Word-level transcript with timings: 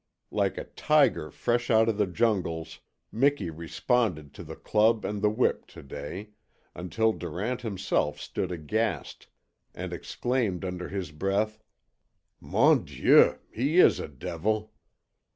Like 0.31 0.57
a 0.57 0.63
tiger 0.63 1.29
fresh 1.29 1.69
out 1.69 1.87
of 1.87 1.97
the 1.99 2.07
jungles 2.07 2.79
Miki 3.11 3.51
responded 3.51 4.33
to 4.33 4.43
the 4.43 4.55
club 4.55 5.05
and 5.05 5.21
the 5.21 5.29
whip 5.29 5.67
to 5.67 5.83
day, 5.83 6.31
until 6.73 7.13
Durant 7.13 7.61
himself 7.61 8.19
stood 8.19 8.51
aghast, 8.51 9.27
and 9.75 9.93
exclaimed 9.93 10.65
under 10.65 10.89
his 10.89 11.11
breath: 11.11 11.59
"MON 12.39 12.83
DIEU! 12.83 13.37
he 13.51 13.77
is 13.77 13.99
a 13.99 14.07
devil!" 14.07 14.73